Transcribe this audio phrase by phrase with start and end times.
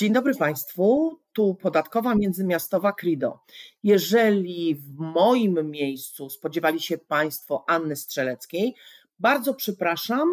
[0.00, 3.38] Dzień dobry Państwu, tu podatkowa międzymiastowa Krido.
[3.82, 8.74] Jeżeli w moim miejscu spodziewali się Państwo Anny Strzeleckiej,
[9.18, 10.28] bardzo przepraszam.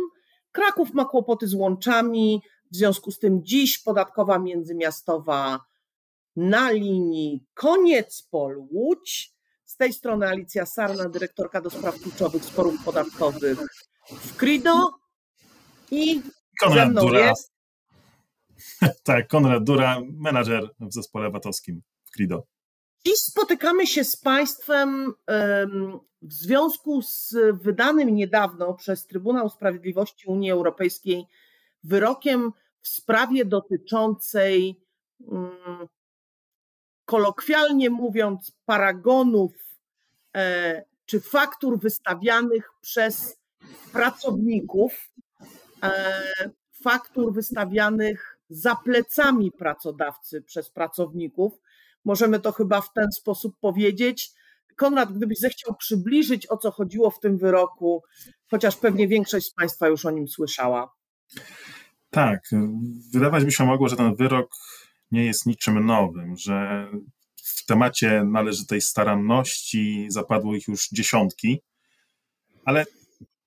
[0.52, 2.42] Kraków ma kłopoty z łączami,
[2.72, 5.60] w związku z tym dziś podatkowa międzymiastowa
[6.36, 9.34] na linii Koniec Pol Łódź.
[9.66, 13.60] Z tej strony Alicja Sarna, dyrektorka do spraw kluczowych sporów podatkowych
[14.12, 14.90] w Krido.
[15.92, 16.22] I
[16.60, 17.20] Konrad ze mną Dura.
[17.20, 17.57] jest
[19.04, 22.48] tak, Konrad Dura, menadżer w zespole VAT-owskim w Krido.
[23.06, 30.52] Dziś spotykamy się z Państwem em, w związku z wydanym niedawno przez Trybunał Sprawiedliwości Unii
[30.52, 31.26] Europejskiej
[31.84, 34.82] wyrokiem w sprawie dotyczącej,
[35.32, 35.88] mm,
[37.06, 39.52] kolokwialnie mówiąc, paragonów
[40.36, 43.38] e, czy faktur wystawianych przez
[43.92, 45.12] pracowników,
[45.84, 46.24] e,
[46.84, 51.54] faktur wystawianych za plecami pracodawcy przez pracowników.
[52.06, 54.32] Możemy to chyba w ten sposób powiedzieć.
[54.76, 58.04] Konrad, gdybyś zechciał przybliżyć, o co chodziło w tym wyroku,
[58.52, 60.94] chociaż pewnie większość z Państwa już o nim słyszała.
[62.10, 62.50] Tak,
[63.14, 64.52] wydawać by się mogło, że ten wyrok
[65.12, 66.88] nie jest niczym nowym, że
[67.36, 71.62] w temacie należytej staranności zapadło ich już dziesiątki,
[72.66, 72.86] ale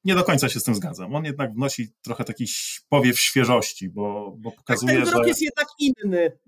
[0.04, 1.14] nie do końca się z tym zgadzam.
[1.14, 2.46] On jednak wnosi trochę taki
[2.88, 5.28] powiew świeżości, bo, bo pokazuje, Ten wyrok że...
[5.28, 6.38] jest jednak inny.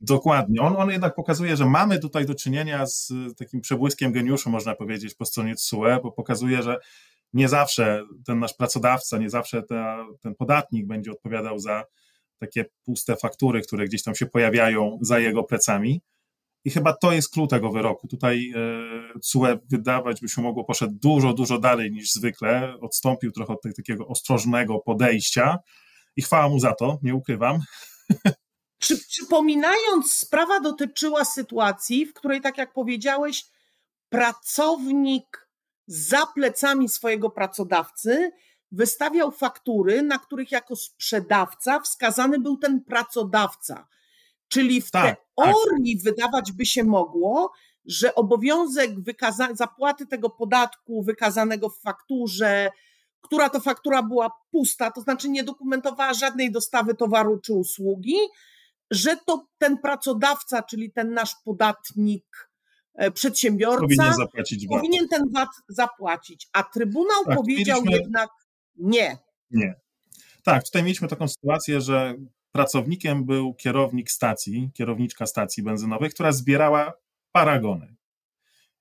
[0.00, 0.60] Dokładnie.
[0.60, 5.14] On, on jednak pokazuje, że mamy tutaj do czynienia z takim przebłyskiem geniuszu, można powiedzieć,
[5.14, 6.76] po stronie TSUE, bo pokazuje, że
[7.32, 11.84] nie zawsze ten nasz pracodawca, nie zawsze ta, ten podatnik będzie odpowiadał za
[12.38, 16.00] takie puste faktury, które gdzieś tam się pojawiają za jego plecami.
[16.68, 18.08] I chyba to jest klucz tego wyroku.
[18.08, 18.52] Tutaj
[19.16, 22.74] e, CUE wydawać by się mogło poszedł dużo, dużo dalej niż zwykle.
[22.80, 25.58] Odstąpił trochę od takiego ostrożnego podejścia
[26.16, 27.60] i chwała mu za to, nie ukrywam.
[28.80, 33.44] Przy, przypominając, sprawa dotyczyła sytuacji, w której, tak jak powiedziałeś,
[34.08, 35.48] pracownik
[35.86, 38.30] za plecami swojego pracodawcy
[38.72, 43.88] wystawiał faktury, na których jako sprzedawca wskazany był ten pracodawca.
[44.48, 47.52] Czyli w Tak, teorii wydawać by się mogło,
[47.84, 48.90] że obowiązek
[49.54, 52.70] zapłaty tego podatku wykazanego w fakturze,
[53.20, 58.16] która to faktura była pusta, to znaczy nie dokumentowała żadnej dostawy towaru czy usługi,
[58.90, 62.50] że to ten pracodawca, czyli ten nasz podatnik,
[62.94, 64.78] e, przedsiębiorca, Powinien zapłacić VAT.
[64.80, 66.48] powinien ten VAT zapłacić.
[66.52, 68.30] A Trybunał Tak, powiedział mieliśmy- jednak
[68.76, 69.18] nie.
[69.50, 69.74] Nie.
[70.44, 72.14] Tak, tutaj mieliśmy taką sytuację, że
[72.58, 76.92] pracownikiem był kierownik stacji, kierowniczka stacji benzynowej, która zbierała
[77.32, 77.94] paragony.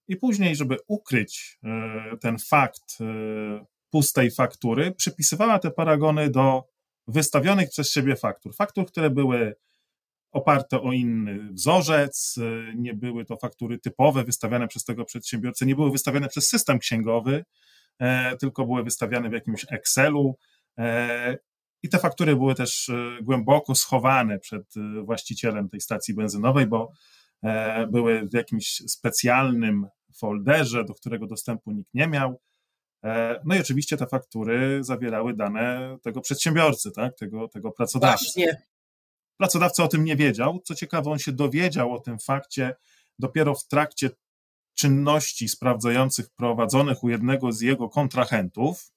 [0.08, 6.64] I później, żeby ukryć e, ten fakt e, pustej faktury, przypisywała te paragony do
[7.08, 8.56] wystawionych przez siebie faktur.
[8.56, 9.56] Faktur, które były
[10.32, 15.76] oparte o inny wzorzec, e, nie były to faktury typowe wystawiane przez tego przedsiębiorcę, nie
[15.76, 17.46] były wystawiane przez system księgowy,
[18.40, 20.36] tylko były wystawiane w jakimś Excelu.
[21.84, 26.92] I te faktury były też e, głęboko schowane przed e, właścicielem tej stacji benzynowej, bo
[27.44, 29.88] e, były w jakimś specjalnym
[30.18, 32.40] folderze, do którego dostępu nikt nie miał.
[33.46, 37.18] No i oczywiście te faktury zawierały dane tego przedsiębiorcy, tak?
[37.18, 38.26] tego, tego pracodawcy.
[38.26, 38.62] Właśnie.
[39.38, 40.60] Pracodawca o tym nie wiedział.
[40.64, 42.76] Co ciekawe, on się dowiedział o tym fakcie
[43.20, 44.10] dopiero w trakcie
[44.74, 48.92] czynności sprawdzających prowadzonych u jednego z jego kontrahentów.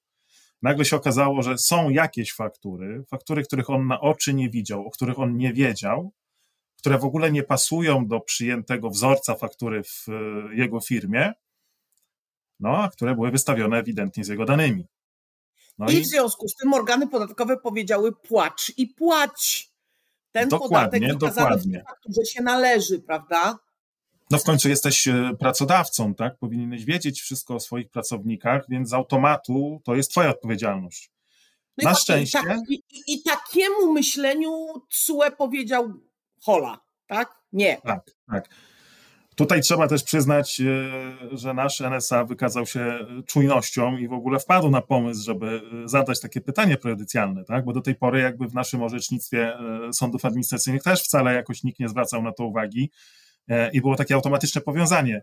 [0.62, 4.90] Nagle się okazało, że są jakieś faktury, faktury, których on na oczy nie widział, o
[4.90, 6.12] których on nie wiedział,
[6.78, 11.32] które w ogóle nie pasują do przyjętego wzorca faktury w e, jego firmie,
[12.60, 14.86] no a które były wystawione ewidentnie z jego danymi.
[15.78, 19.70] No I w związku z tym organy podatkowe powiedziały płacz i płać.
[20.32, 21.72] Ten Dokładnie, podatek wykazany w dokładnie.
[21.72, 23.58] tej fakturze się należy, prawda?
[24.30, 26.38] No w końcu jesteś e, pracodawcą, tak?
[26.38, 31.10] Powinieneś wiedzieć wszystko o swoich pracownikach, więc z automatu to jest twoja odpowiedzialność.
[31.78, 32.38] No i Na tak- szczęście.
[32.42, 34.50] Tak, i, i, I takiemu myśleniu
[34.88, 35.92] TSUE powiedział
[36.42, 37.34] hola, tak?
[37.52, 37.76] Nie.
[37.84, 38.48] Tak, tak.
[39.34, 40.64] Tutaj trzeba też przyznać, e,
[41.38, 46.20] że nasz NSA wykazał się czujnością i w ogóle wpadł na pomysł, żeby e, zadać
[46.20, 47.64] takie pytanie prejudycjalne, tak?
[47.64, 51.80] Bo do tej pory jakby w naszym orzecznictwie e, sądów administracyjnych też wcale jakoś nikt
[51.80, 53.29] nie zwracał na to uwagi e,
[53.72, 55.22] i było takie automatyczne powiązanie.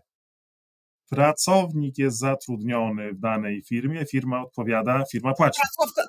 [1.10, 5.60] Pracownik jest zatrudniony w danej firmie, firma odpowiada, firma płaci.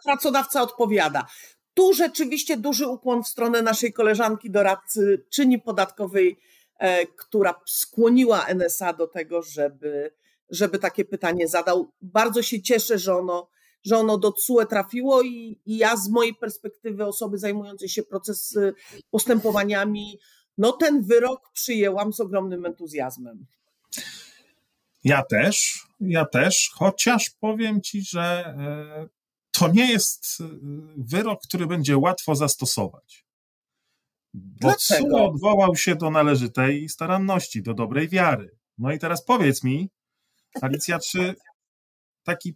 [0.04, 1.26] Pracodawca, odpowiada.
[1.74, 6.40] Tu rzeczywiście duży ukłon w stronę naszej koleżanki doradcy czyni podatkowej,
[6.80, 10.12] e, która skłoniła NSA do tego, żeby,
[10.50, 11.92] żeby takie pytanie zadał.
[12.02, 13.50] Bardzo się cieszę, że ono,
[13.84, 18.58] że ono do CUE trafiło i, i ja z mojej perspektywy osoby zajmującej się proces
[19.12, 20.20] postępowaniami,
[20.60, 23.46] no ten wyrok przyjęłam z ogromnym entuzjazmem.
[25.04, 29.08] Ja też, ja też, chociaż powiem ci, że e,
[29.52, 30.44] to nie jest e,
[30.98, 33.26] wyrok, który będzie łatwo zastosować.
[34.34, 38.58] Bo CUE odwołał się do należytej staranności, do dobrej wiary.
[38.78, 39.90] No i teraz powiedz mi,
[40.62, 41.36] Alicja, czy
[42.24, 42.56] taki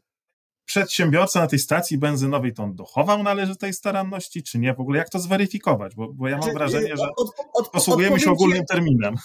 [0.65, 4.73] przedsiębiorca na tej stacji benzynowej to on dochował należytej staranności, czy nie?
[4.73, 5.95] W ogóle jak to zweryfikować?
[5.95, 9.15] Bo, bo ja mam znaczy, wrażenie, że od, od, posługujemy się ogólnym terminem.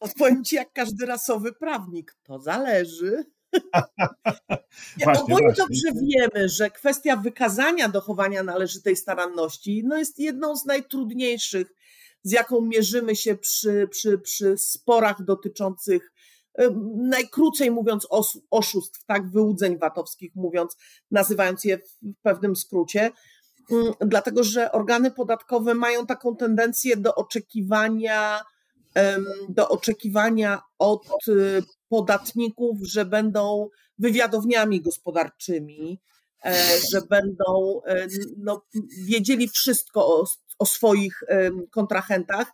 [0.00, 2.16] Odpowiem ci jak każdy rasowy prawnik.
[2.22, 3.24] To zależy.
[5.04, 11.74] właśnie, Oboje dobrze wiemy, że kwestia wykazania dochowania należytej staranności no jest jedną z najtrudniejszych,
[12.22, 16.12] z jaką mierzymy się przy, przy, przy sporach dotyczących
[16.96, 18.06] najkrócej mówiąc
[18.50, 20.76] oszustw, tak, wyłudzeń VAT-owskich mówiąc,
[21.10, 21.82] nazywając je w
[22.22, 23.10] pewnym skrócie,
[23.70, 28.40] mm, dlatego że organy podatkowe mają taką tendencję do oczekiwania,
[29.48, 33.68] do oczekiwania od y, podatników, że będą
[33.98, 36.00] wywiadowniami gospodarczymi,
[36.44, 36.54] e,
[36.92, 38.06] że będą e,
[38.36, 38.62] no,
[39.04, 40.24] wiedzieli wszystko o,
[40.58, 41.22] o swoich
[41.70, 42.52] kontrahentach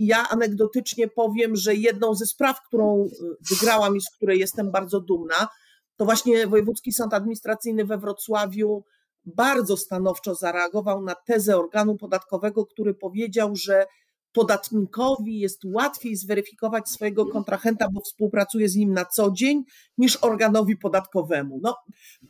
[0.00, 3.08] ja anegdotycznie powiem, że jedną ze spraw, którą e,
[3.50, 5.48] wygrałam i z której jestem bardzo dumna,
[5.96, 8.84] to właśnie Wojewódzki Sąd Administracyjny we Wrocławiu
[9.26, 13.86] bardzo stanowczo zareagował na tezę organu podatkowego, który powiedział, że
[14.32, 19.64] podatnikowi jest łatwiej zweryfikować swojego kontrahenta, bo współpracuje z nim na co dzień,
[19.98, 21.60] niż organowi podatkowemu.
[21.62, 21.76] No,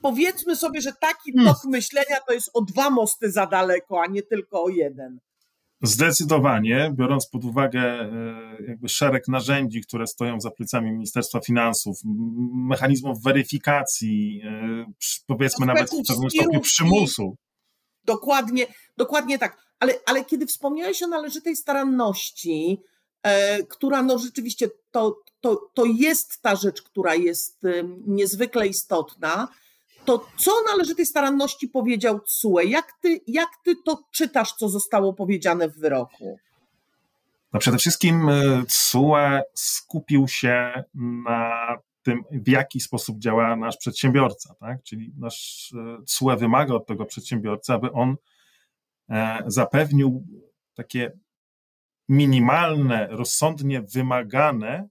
[0.03, 1.55] powiedzmy sobie, że taki hmm.
[1.55, 5.21] tok myślenia to jest o dwa mosty za daleko, a nie tylko o jeden.
[5.83, 8.09] Zdecydowanie, biorąc pod uwagę e,
[8.69, 11.97] jakby szereg narzędzi, które stoją za plecami Ministerstwa Finansów,
[12.55, 14.87] mechanizmów weryfikacji, e,
[15.27, 17.37] powiedzmy nawet w pewnym stopniu przymusu.
[18.05, 18.67] Dokładnie,
[18.97, 19.57] dokładnie tak.
[19.79, 22.81] Ale, ale kiedy wspomniałeś o należytej staranności,
[23.23, 27.63] e, która no rzeczywiście to, to, to jest ta rzecz, która jest
[28.07, 29.49] niezwykle istotna,
[30.05, 32.61] to co należy tej staranności powiedział CUE?
[32.61, 36.39] Jak ty, jak ty to czytasz, co zostało powiedziane w wyroku?
[37.53, 44.55] No przede wszystkim e, CUE skupił się na tym, w jaki sposób działa nasz przedsiębiorca,
[44.61, 44.83] tak?
[44.83, 48.17] Czyli nasz e, CUE wymaga od tego przedsiębiorcy, aby on
[49.09, 50.27] e, zapewnił
[50.75, 51.13] takie
[52.09, 54.89] minimalne, rozsądnie wymagane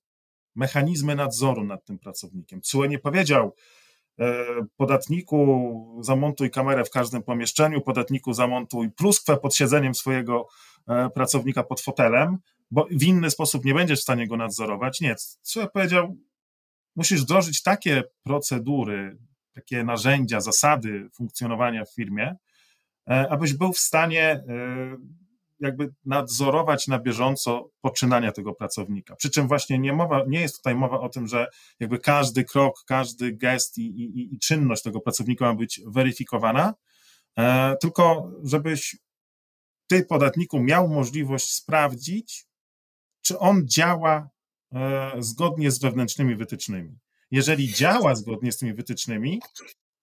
[0.56, 2.62] mechanizmy nadzoru nad tym pracownikiem.
[2.62, 3.89] CUE nie powiedział, E,
[4.78, 10.48] podatniku zamontuj kamerę w każdym pomieszczeniu, podatniku zamontuj pluskwę pod siedzeniem swojego
[10.88, 12.38] e, pracownika pod fotelem,
[12.72, 15.02] bo w inny sposób nie będziesz w stanie go nadzorować.
[15.02, 16.18] Nie, co ja powiedział,
[16.96, 19.18] musisz wdrożyć takie procedury,
[19.54, 22.36] takie narzędzia, zasady funkcjonowania w firmie,
[23.10, 24.44] e, abyś był w stanie
[25.60, 29.16] jakby nadzorować na bieżąco poczynania tego pracownika.
[29.16, 31.48] Przy czym właśnie nie, mowa, nie jest tutaj mowa o tym, że
[31.80, 36.74] jakby każdy krok, każdy gest i, i, i czynność tego pracownika ma być weryfikowana,
[37.38, 38.98] e, tylko żebyś
[39.88, 42.46] ty, podatniku, miał możliwość sprawdzić,
[43.22, 44.30] czy on działa
[44.74, 47.00] e, zgodnie z wewnętrznymi wytycznymi.
[47.32, 49.40] Jeżeli działa zgodnie z tymi wytycznymi,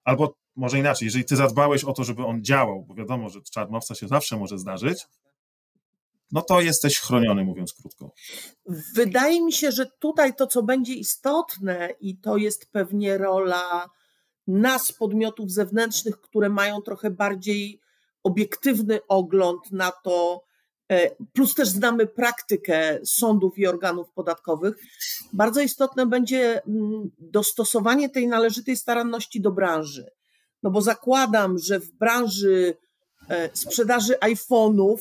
[0.05, 3.95] albo może inaczej, jeżeli ty zadbałeś o to, żeby on działał, bo wiadomo, że czarnowca
[3.95, 5.07] się zawsze może zdarzyć,
[6.33, 8.15] no to jesteś chroniony, mówiąc krótko.
[8.95, 13.91] Wydaje mi się, że tutaj to, co będzie istotne, i to jest pewnie rola
[14.47, 17.81] nas, podmiotów zewnętrznych, które mają trochę bardziej
[18.23, 20.45] obiektywny ogląd na to,
[20.89, 24.77] e, plus też znamy praktykę sądów i organów podatkowych,
[25.33, 30.11] bardzo istotne będzie mm, dostosowanie tej należytej staranności do branży.
[30.63, 32.77] No bo zakładam, że w branży
[33.29, 34.99] e, sprzedaży iPhone'ów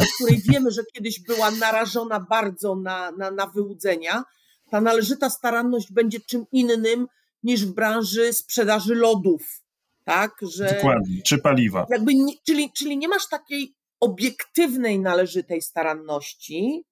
[0.00, 4.24] o której wiemy, że kiedyś była narażona bardzo na, na, na wyłudzenia,
[4.70, 7.06] ta należyta staranność będzie czym innym
[7.42, 9.62] niż w branży sprzedaży lodów.
[10.04, 11.86] Tak, że Dokładnie, czy paliwa.
[11.90, 12.12] Jakby
[12.46, 16.84] czyli, czyli nie masz takiej obiektywnej, należytej staranności,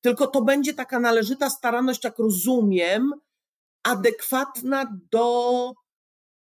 [0.00, 3.12] tylko to będzie taka należyta staranność, jak rozumiem,
[3.82, 5.72] adekwatna do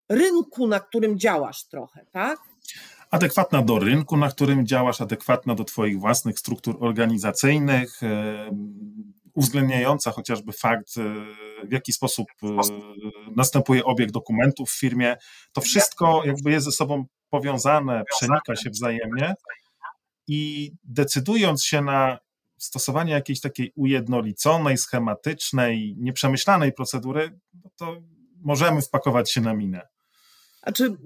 [0.10, 2.40] rynku, na którym działasz trochę, tak?
[3.12, 8.50] Adekwatna do rynku, na którym działasz, adekwatna do Twoich własnych struktur organizacyjnych, e,
[9.34, 11.02] uwzględniająca chociażby fakt, e,
[11.68, 12.48] w jaki sposób e,
[13.36, 15.18] następuje obieg dokumentów w firmie.
[15.54, 19.36] To wszystko jakby jest ze sobą powiązane, przenika się wzajemnie
[20.28, 22.18] i decydując się na
[22.58, 28.02] stosowanie jakiejś takiej ujednoliconej, schematycznej, nieprzemyślanej procedury, no to
[28.42, 29.82] możemy wpakować się na minę.
[30.68, 30.98] Znaczy,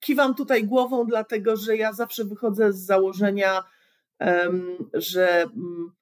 [0.00, 3.64] kiwam tutaj głową, dlatego że ja zawsze wychodzę z założenia,
[4.92, 5.92] że mm,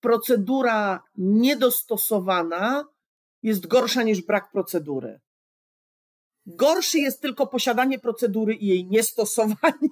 [0.00, 2.84] procedura niedostosowana
[3.42, 5.20] jest gorsza niż brak procedury.
[6.46, 9.88] Gorszy jest tylko posiadanie procedury i jej niestosowanie.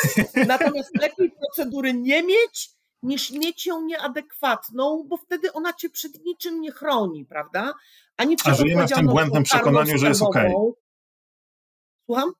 [0.46, 2.70] Natomiast lepiej procedury nie mieć,
[3.02, 7.74] niż mieć ją nieadekwatną, bo wtedy ona cię przed niczym nie chroni, prawda?
[8.16, 10.54] Ani przed A żyjemy w tym błędnym przekonaniu, że jest okej.
[10.54, 10.89] Okay.
[12.10, 12.32] Słucham?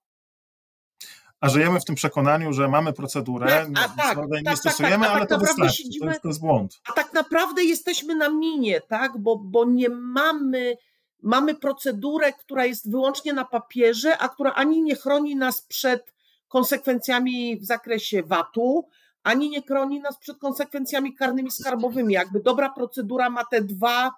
[1.41, 5.17] A żyjemy w tym przekonaniu, że mamy procedurę, tak, a, tak, nie tak, stosujemy, tak,
[5.17, 5.77] ale tak to wystarczy.
[5.77, 6.81] Siedzimy, to, jest, to jest błąd.
[6.89, 9.19] A tak naprawdę jesteśmy na minie, tak?
[9.19, 10.77] Bo, bo nie mamy
[11.23, 16.15] mamy procedurę, która jest wyłącznie na papierze, a która ani nie chroni nas przed
[16.49, 18.89] konsekwencjami w zakresie VAT-u,
[19.23, 22.15] ani nie chroni nas przed konsekwencjami karnymi skarbowymi.
[22.15, 24.11] Jakby dobra procedura ma te dwa,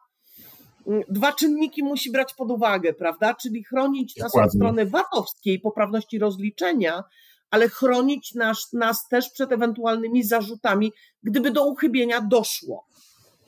[1.08, 3.34] dwa czynniki musi brać pod uwagę, prawda?
[3.34, 7.04] Czyli chronić nas od strony VAT-owskiej, poprawności rozliczenia,
[7.50, 12.86] ale chronić nas, nas też przed ewentualnymi zarzutami, gdyby do uchybienia doszło.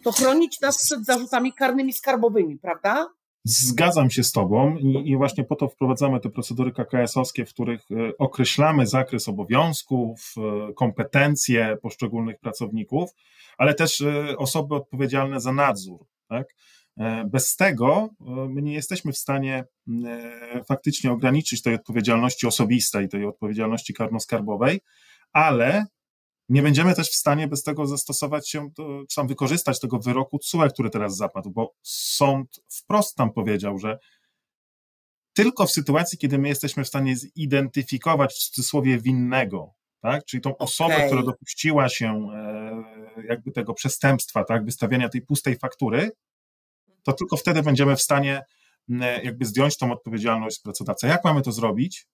[0.04, 3.06] To chronić nas przed zarzutami karnymi skarbowymi, prawda?
[3.46, 7.80] Zgadzam się z Tobą i, i, właśnie po to wprowadzamy te procedury KKS-owskie, w których
[7.90, 13.10] e, określamy zakres obowiązków, e, kompetencje poszczególnych pracowników,
[13.58, 16.06] ale też e, osoby odpowiedzialne za nadzór.
[16.28, 16.46] Tak?
[17.26, 18.08] Bez tego
[18.48, 19.64] my nie jesteśmy w stanie
[20.68, 24.78] faktycznie ograniczyć tej odpowiedzialności osobistej, tej odpowiedzialności karno-skarbowej,
[25.32, 25.86] ale
[26.48, 30.38] nie będziemy też w stanie bez tego zastosować się, do, czy tam wykorzystać tego wyroku
[30.38, 33.98] CUE, który teraz zapadł, bo sąd wprost tam powiedział, że
[35.32, 40.24] tylko w sytuacji, kiedy my jesteśmy w stanie zidentyfikować w cudzysłowie winnego, tak?
[40.24, 41.06] czyli tą osobę, okay.
[41.06, 44.64] która dopuściła się e, jakby tego przestępstwa, tak?
[44.64, 46.10] wystawiania tej pustej faktury,
[47.04, 48.42] to tylko wtedy będziemy w stanie
[49.22, 51.06] jakby zdjąć tą odpowiedzialność pracodawcy.
[51.06, 52.06] Jak mamy to zrobić?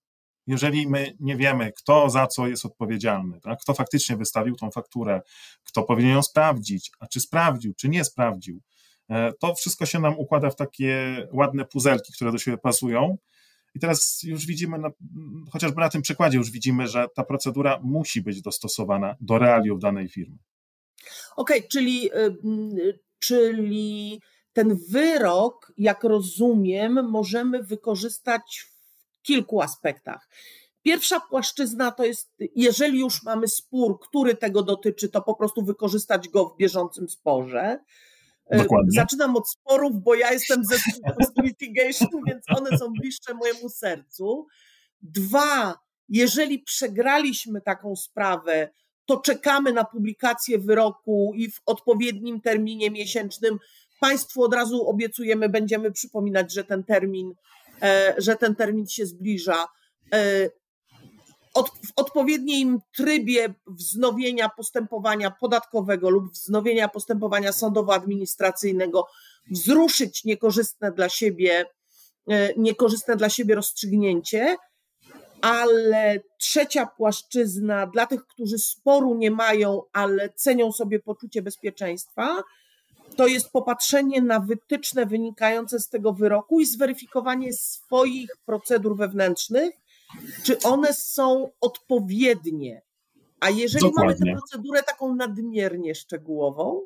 [0.46, 3.58] jeżeli my nie wiemy, kto za co jest odpowiedzialny, tak?
[3.60, 5.20] kto faktycznie wystawił tą fakturę,
[5.64, 8.60] kto powinien ją sprawdzić, a czy sprawdził, czy nie sprawdził,
[9.08, 13.18] e, to wszystko się nam układa w takie ładne puzelki, które do siebie pasują.
[13.74, 14.90] I teraz już widzimy, na,
[15.52, 20.08] chociażby na tym przykładzie, już widzimy, że ta procedura musi być dostosowana do realiów danej
[20.08, 20.38] firmy.
[21.36, 22.10] Okej, okay, czyli,
[23.18, 24.20] czyli
[24.52, 28.66] ten wyrok, jak rozumiem, możemy wykorzystać
[29.22, 30.28] kilku aspektach.
[30.82, 36.28] Pierwsza płaszczyzna to jest, jeżeli już mamy spór, który tego dotyczy, to po prostu wykorzystać
[36.28, 37.78] go w bieżącym sporze.
[38.46, 38.90] E, Dokładnie.
[39.00, 40.76] Zaczynam od sporów, bo ja jestem ze
[41.42, 44.46] litigation, więc one są bliższe mojemu sercu.
[45.02, 45.78] Dwa,
[46.08, 48.70] jeżeli przegraliśmy taką sprawę,
[49.06, 53.58] to czekamy na publikację wyroku i w odpowiednim terminie miesięcznym
[54.00, 57.34] Państwu od razu obiecujemy, będziemy przypominać, że ten termin
[57.82, 59.68] E, że ten termin się zbliża.
[60.14, 60.50] E,
[61.56, 69.06] w odpowiednim trybie wznowienia postępowania podatkowego lub wznowienia postępowania sądowo-administracyjnego
[69.50, 71.66] wzruszyć niekorzystne dla siebie,
[72.30, 74.56] e, niekorzystne dla siebie rozstrzygnięcie,
[75.40, 82.42] ale trzecia płaszczyzna dla tych, którzy sporu nie mają, ale cenią sobie poczucie bezpieczeństwa,
[83.20, 89.70] to jest popatrzenie na wytyczne wynikające z tego wyroku i zweryfikowanie swoich procedur wewnętrznych,
[90.44, 92.82] czy one są odpowiednie.
[93.40, 94.14] A jeżeli Dokładnie.
[94.18, 96.80] mamy tę procedurę taką nadmiernie szczegółową,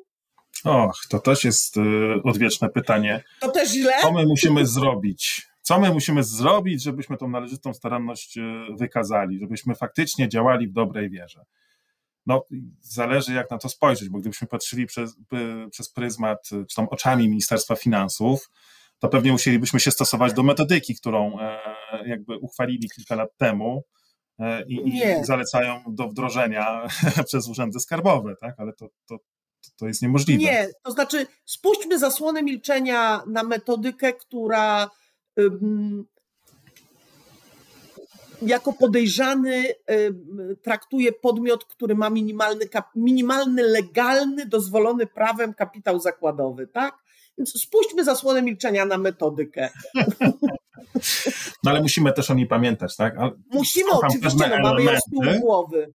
[0.63, 1.81] Och, to też jest y,
[2.23, 3.23] odwieczne pytanie.
[3.39, 3.93] To też źle?
[4.01, 5.47] Co my musimy zrobić?
[5.61, 8.41] Co my musimy zrobić, żebyśmy tą należytą staranność y,
[8.79, 11.45] wykazali, żebyśmy faktycznie działali w dobrej wierze?
[12.25, 12.43] No,
[12.81, 15.15] zależy jak na to spojrzeć, bo gdybyśmy patrzyli przez,
[15.71, 18.49] przez pryzmat, czy tam oczami Ministerstwa Finansów,
[18.99, 21.59] to pewnie musielibyśmy się stosować do metodyki, którą e,
[22.05, 23.83] jakby uchwalili kilka lat temu
[24.39, 26.87] e, i, i zalecają do wdrożenia
[27.27, 28.55] przez urzędy skarbowe, tak?
[28.57, 29.17] Ale to, to,
[29.77, 30.43] to jest niemożliwe.
[30.43, 34.89] Nie, to znaczy spuśćmy zasłonę milczenia na metodykę, która
[38.47, 39.65] jako podejrzany
[40.61, 46.97] traktuje podmiot, który ma minimalny, minimalny legalny, dozwolony prawem kapitał zakładowy, tak?
[47.37, 49.69] Więc spuśćmy zasłonę milczenia na metodykę.
[51.63, 53.17] No ale musimy też o niej pamiętać, tak?
[53.17, 55.93] Ale musimy oczywiście, no, mamy ją z tyłu głowy.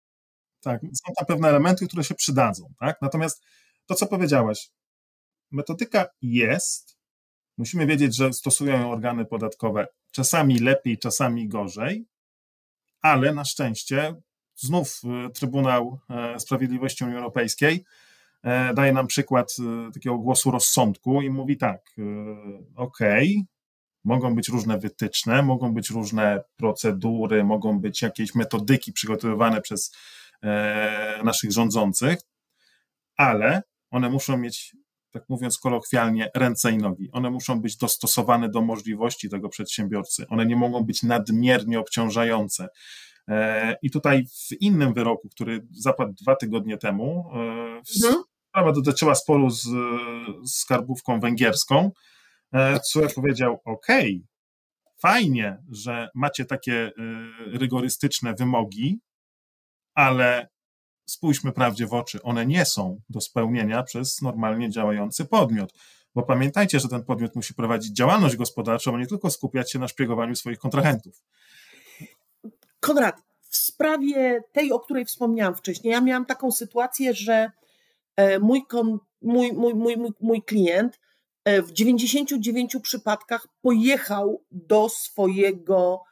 [0.60, 2.96] Tak, są tam pewne elementy, które się przydadzą, tak?
[3.02, 3.42] Natomiast
[3.86, 4.70] to, co powiedziałaś,
[5.50, 6.98] metodyka jest,
[7.58, 12.06] musimy wiedzieć, że stosują ją organy podatkowe czasami lepiej, czasami gorzej,
[13.02, 14.14] ale na szczęście
[14.56, 17.84] znów y, Trybunał e, Sprawiedliwości Unii Europejskiej
[18.42, 19.56] e, daje nam przykład
[19.94, 21.80] takiego głosu rozsądku i mówi tak,
[22.76, 23.56] okej, okay,
[24.06, 29.94] Mogą być różne wytyczne, mogą być różne procedury, mogą być jakieś metodyki przygotowywane przez
[30.42, 32.18] e, naszych rządzących,
[33.16, 34.76] ale one muszą mieć,
[35.16, 37.10] tak mówiąc kolokwialnie, ręce i nogi.
[37.12, 40.26] One muszą być dostosowane do możliwości tego przedsiębiorcy.
[40.28, 42.68] One nie mogą być nadmiernie obciążające.
[43.28, 48.24] E, I tutaj w innym wyroku, który zapadł dwa tygodnie temu, e, mhm.
[48.48, 49.68] sprawa dotyczyła sporu z,
[50.46, 51.90] skarbówką węgierską,
[52.90, 53.86] który powiedział: OK,
[54.98, 56.92] fajnie, że macie takie e,
[57.58, 59.00] rygorystyczne wymogi,
[59.94, 60.48] ale
[61.06, 65.72] spójrzmy prawdzie w oczy, one nie są do spełnienia przez normalnie działający podmiot.
[66.14, 69.88] Bo pamiętajcie, że ten podmiot musi prowadzić działalność gospodarczą, a nie tylko skupiać się na
[69.88, 71.22] szpiegowaniu swoich kontrahentów.
[72.80, 77.50] Konrad, w sprawie tej, o której wspomniałam wcześniej, ja miałam taką sytuację, że
[78.16, 78.62] e, mój,
[79.22, 81.00] mój, mój, mój, mój klient
[81.44, 86.02] e, w 99 przypadkach pojechał do swojego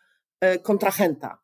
[0.41, 1.44] e, kontrahenta.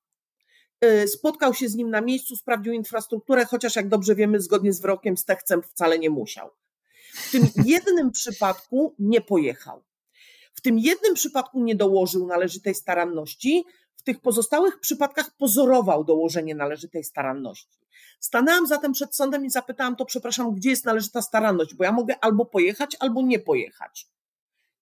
[1.06, 5.16] Spotkał się z nim na miejscu, sprawdził infrastrukturę, chociaż jak dobrze wiemy, zgodnie z wyrokiem
[5.16, 6.50] z Techcem wcale nie musiał.
[7.12, 9.82] W tym jednym przypadku nie pojechał.
[10.54, 13.64] W tym jednym przypadku nie dołożył należytej staranności,
[13.96, 17.80] w tych pozostałych przypadkach pozorował dołożenie należytej staranności.
[18.20, 22.14] Stanęłam zatem przed sądem i zapytałam to, przepraszam, gdzie jest należyta staranność, bo ja mogę
[22.20, 24.08] albo pojechać, albo nie pojechać.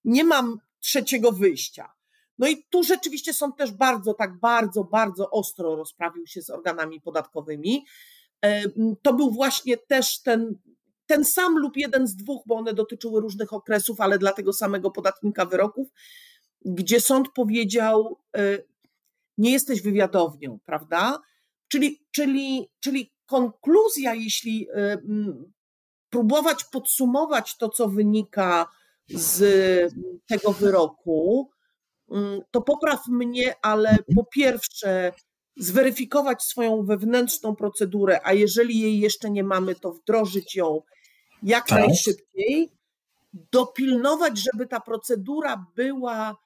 [0.04, 1.92] Nie mam trzeciego wyjścia.
[2.38, 7.00] No i tu rzeczywiście sąd też bardzo, tak bardzo, bardzo ostro rozprawił się z organami
[7.00, 7.86] podatkowymi.
[8.44, 8.62] E,
[9.02, 10.58] to był właśnie też ten,
[11.06, 14.90] ten sam lub jeden z dwóch, bo one dotyczyły różnych okresów, ale dla tego samego
[14.90, 15.88] podatnika wyroków,
[16.64, 18.58] gdzie sąd powiedział, e,
[19.38, 21.18] nie jesteś wywiadownią, prawda?
[21.68, 24.98] Czyli, czyli, czyli konkluzja, jeśli y,
[26.10, 28.68] próbować podsumować to, co wynika
[29.08, 29.94] z
[30.26, 31.50] tego wyroku,
[32.50, 35.12] to popraw mnie, ale po pierwsze,
[35.56, 40.82] zweryfikować swoją wewnętrzną procedurę, a jeżeli jej jeszcze nie mamy, to wdrożyć ją
[41.42, 41.78] jak tak.
[41.78, 42.72] najszybciej,
[43.52, 46.36] dopilnować, żeby ta procedura była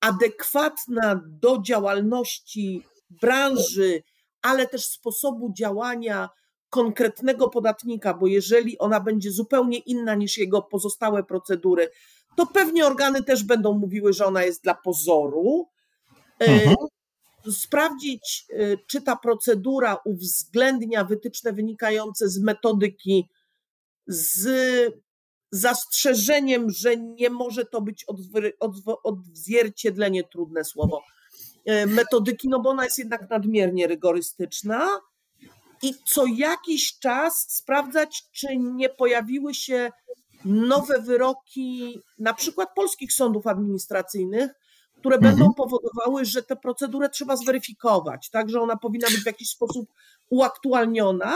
[0.00, 4.02] adekwatna do działalności branży,
[4.42, 6.28] ale też sposobu działania
[6.70, 11.90] konkretnego podatnika, bo jeżeli ona będzie zupełnie inna niż jego pozostałe procedury,
[12.36, 15.68] to pewnie organy też będą mówiły, że ona jest dla pozoru.
[16.40, 16.76] E, mhm.
[17.50, 23.28] Sprawdzić, e, czy ta procedura uwzględnia wytyczne wynikające z metodyki,
[24.06, 24.48] z
[25.52, 28.06] zastrzeżeniem, że nie może to być
[29.02, 31.02] odzwierciedlenie, trudne słowo,
[31.64, 34.88] e, metodyki, no bo ona jest jednak nadmiernie rygorystyczna.
[35.82, 39.90] I co jakiś czas sprawdzać, czy nie pojawiły się
[40.44, 44.50] nowe wyroki, na przykład polskich sądów administracyjnych,
[44.96, 45.36] które mhm.
[45.36, 49.92] będą powodowały, że tę procedurę trzeba zweryfikować, tak, że ona powinna być w jakiś sposób
[50.30, 51.34] uaktualniona,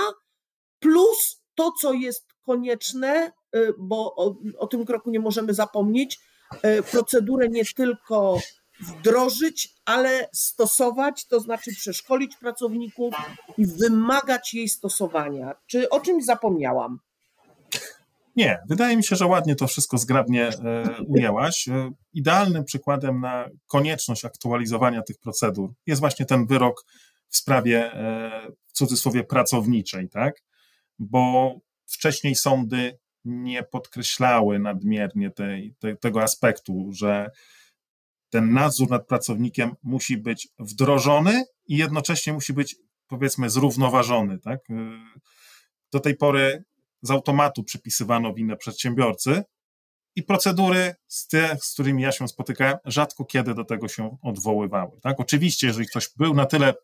[0.80, 6.20] plus to, co jest konieczne, y, bo o, o tym kroku nie możemy zapomnieć,
[6.54, 8.38] y, procedurę nie tylko
[8.80, 13.14] wdrożyć, ale stosować, to znaczy przeszkolić pracowników
[13.58, 15.54] i wymagać jej stosowania.
[15.66, 16.98] Czy o czymś zapomniałam?
[18.36, 21.68] Nie, wydaje mi się, że ładnie to wszystko zgrabnie e, ujęłaś.
[21.68, 26.84] E, idealnym przykładem na konieczność aktualizowania tych procedur jest właśnie ten wyrok
[27.28, 28.30] w sprawie, e,
[28.64, 30.42] w cudzysłowie, pracowniczej, tak?
[30.98, 31.54] Bo
[31.86, 37.30] wcześniej sądy nie podkreślały nadmiernie tej, te, tego aspektu, że
[38.30, 42.76] ten nadzór nad pracownikiem musi być wdrożony i jednocześnie musi być,
[43.08, 44.38] powiedzmy, zrównoważony.
[44.38, 44.60] Tak?
[45.92, 46.64] Do tej pory
[47.04, 49.42] z automatu przypisywano winę przedsiębiorcy
[50.16, 55.00] i procedury z tych, z którymi ja się spotykałem, rzadko kiedy do tego się odwoływały.
[55.00, 55.20] Tak?
[55.20, 56.74] Oczywiście, jeżeli ktoś był na tyle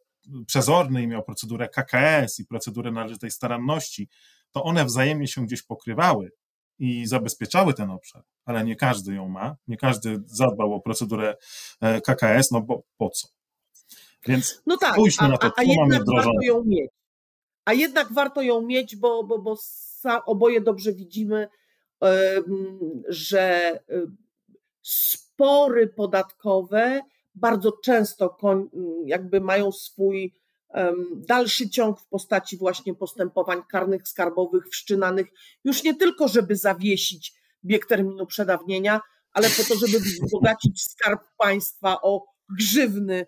[0.47, 4.09] przezorny i miał procedurę KKS i procedurę należytej staranności,
[4.53, 6.33] to one wzajemnie się gdzieś pokrywały
[6.79, 11.37] i zabezpieczały ten obszar, ale nie każdy ją ma, nie każdy zadbał o procedurę
[11.81, 13.29] e, KKS, no bo po co?
[14.27, 16.91] Więc no tak, spójrzmy a, na to, a, a jednak warto ją mieć.
[17.65, 19.57] A jednak warto ją mieć, bo, bo, bo
[20.27, 21.49] oboje dobrze widzimy,
[23.09, 23.79] że
[24.83, 27.01] spory podatkowe
[27.35, 28.37] bardzo często
[29.05, 30.35] jakby mają swój
[31.17, 35.27] dalszy ciąg w postaci właśnie postępowań karnych, skarbowych, wszczynanych,
[35.65, 39.01] już nie tylko, żeby zawiesić bieg terminu przedawnienia,
[39.33, 42.25] ale po to, żeby wzbogacić skarb państwa o
[42.59, 43.27] grzywny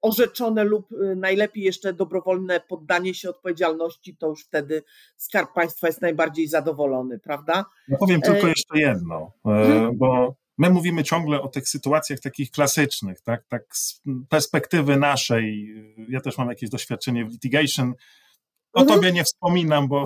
[0.00, 4.82] orzeczone lub e, najlepiej jeszcze dobrowolne poddanie się odpowiedzialności, to już wtedy
[5.16, 7.64] skarb państwa jest najbardziej zadowolony, prawda?
[7.88, 9.98] Ja powiem tylko e, jeszcze jedno, hmm?
[9.98, 15.74] bo My mówimy ciągle o tych sytuacjach takich klasycznych, tak, tak z perspektywy naszej.
[16.08, 17.94] Ja też mam jakieś doświadczenie w litigation.
[18.72, 18.98] O mhm.
[18.98, 20.04] tobie nie wspominam, bo,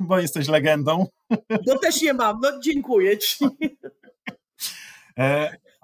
[0.00, 1.06] bo jesteś legendą.
[1.66, 3.44] No też nie mam, no dziękuję ci.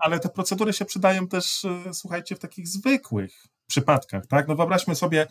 [0.03, 4.49] Ale te procedury się przydają też, e, słuchajcie, w takich zwykłych przypadkach, tak?
[4.49, 5.27] No wyobraźmy sobie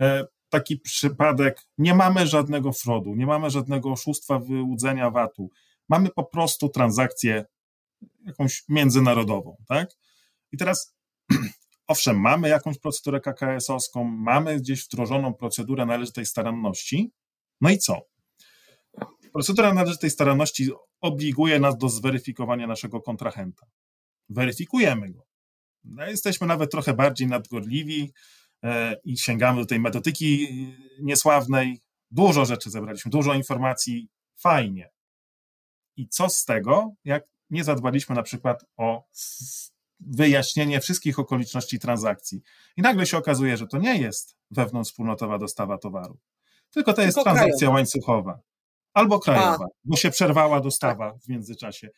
[0.00, 5.50] e, taki przypadek, nie mamy żadnego frodu, nie mamy żadnego oszustwa, wyłudzenia VAT-u,
[5.88, 7.44] mamy po prostu transakcję
[8.26, 9.90] jakąś międzynarodową, tak?
[10.52, 10.94] I teraz,
[11.86, 17.12] owszem, mamy jakąś procedurę KKS-owską, mamy gdzieś wdrożoną procedurę należytej staranności,
[17.60, 18.00] no i co?
[19.32, 23.66] Procedura należytej staranności obliguje nas do zweryfikowania naszego kontrahenta.
[24.28, 25.26] Weryfikujemy go.
[25.84, 28.12] No, jesteśmy nawet trochę bardziej nadgorliwi
[28.62, 30.48] e, i sięgamy do tej metodyki
[31.00, 31.80] niesławnej.
[32.10, 34.90] Dużo rzeczy zebraliśmy, dużo informacji, fajnie.
[35.96, 39.08] I co z tego, jak nie zadbaliśmy na przykład o
[40.00, 42.42] wyjaśnienie wszystkich okoliczności transakcji.
[42.76, 46.18] I nagle się okazuje, że to nie jest wewnątrzwspólnotowa dostawa towaru,
[46.70, 47.74] tylko to jest tylko transakcja krajowa.
[47.74, 48.40] łańcuchowa
[48.94, 49.78] albo krajowa, A.
[49.84, 51.22] bo się przerwała dostawa tak.
[51.22, 51.88] w międzyczasie.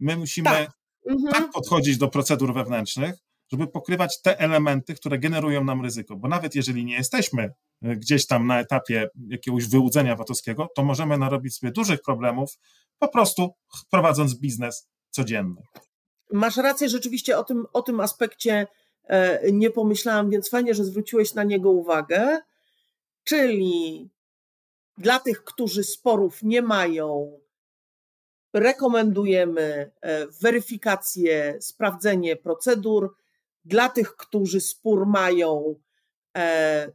[0.00, 0.70] My musimy tak.
[1.06, 1.32] Mhm.
[1.32, 3.14] tak podchodzić do procedur wewnętrznych,
[3.52, 8.26] żeby pokrywać te elementy, które generują nam ryzyko, bo nawet jeżeli nie jesteśmy e, gdzieś
[8.26, 12.58] tam na etapie jakiegoś wyłudzenia VAT-owskiego, to możemy narobić sobie dużych problemów,
[12.98, 13.54] po prostu
[13.90, 15.62] prowadząc biznes codzienny.
[16.32, 18.66] Masz rację, rzeczywiście o tym, o tym aspekcie
[19.04, 22.40] e, nie pomyślałam, więc fajnie, że zwróciłeś na niego uwagę.
[23.24, 24.08] Czyli
[24.98, 27.39] dla tych, którzy sporów nie mają,
[28.52, 33.16] rekomendujemy e, weryfikację, sprawdzenie procedur.
[33.64, 35.74] Dla tych, którzy spór mają,
[36.36, 36.92] e,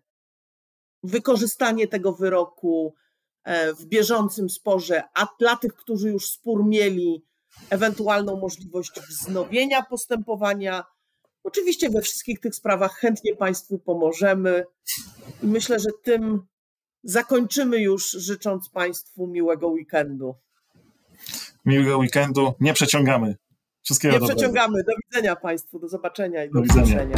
[1.03, 2.95] wykorzystanie tego wyroku
[3.43, 7.25] e, w bieżącym sporze, a dla tych, którzy już spór mieli,
[7.69, 10.83] ewentualną możliwość wznowienia postępowania.
[11.43, 14.65] Oczywiście we wszystkich tych sprawach chętnie Państwu pomożemy.
[15.43, 16.45] Myślę, że tym
[17.03, 20.35] zakończymy już, życząc Państwu miłego weekendu.
[21.65, 22.53] Miłego weekendu.
[22.59, 23.35] Nie przeciągamy.
[23.81, 24.37] Wszystkiego Nie dobrego.
[24.39, 24.83] przeciągamy.
[24.83, 27.15] Do widzenia Państwu, do zobaczenia i do, do widzenia.